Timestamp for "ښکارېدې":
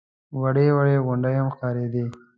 1.53-2.03